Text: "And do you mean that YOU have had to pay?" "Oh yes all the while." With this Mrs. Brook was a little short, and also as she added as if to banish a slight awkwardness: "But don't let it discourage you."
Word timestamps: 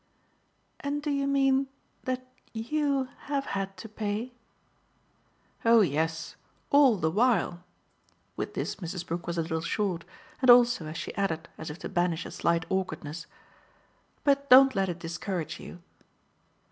"And 0.79 1.03
do 1.03 1.11
you 1.11 1.27
mean 1.27 1.67
that 2.05 2.25
YOU 2.53 3.09
have 3.25 3.45
had 3.53 3.77
to 3.77 3.87
pay?" 3.87 4.33
"Oh 5.63 5.81
yes 5.81 6.35
all 6.71 6.97
the 6.97 7.11
while." 7.11 7.63
With 8.35 8.55
this 8.55 8.77
Mrs. 8.77 9.05
Brook 9.05 9.27
was 9.27 9.37
a 9.37 9.43
little 9.43 9.61
short, 9.61 10.03
and 10.41 10.49
also 10.49 10.87
as 10.87 10.97
she 10.97 11.13
added 11.13 11.49
as 11.55 11.69
if 11.69 11.77
to 11.77 11.87
banish 11.89 12.25
a 12.25 12.31
slight 12.31 12.65
awkwardness: 12.71 13.27
"But 14.23 14.49
don't 14.49 14.73
let 14.73 14.89
it 14.89 14.97
discourage 14.97 15.59
you." 15.59 15.83